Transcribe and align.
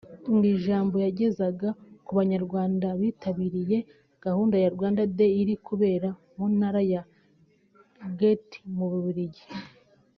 Mu 0.33 0.41
ijambo 0.53 0.95
yagezaga 1.05 1.69
ku 2.05 2.11
Banyarwanda 2.19 2.87
bitabiriye 3.01 3.77
gahunda 4.25 4.55
ya 4.63 4.69
Rwanda 4.75 5.01
Day 5.17 5.33
iri 5.43 5.55
kubera 5.67 6.09
mu 6.35 6.45
Ntara 6.57 6.81
ya 6.93 7.01
Ghent 8.19 8.49
mu 8.75 8.85
Bubiligi 8.91 9.45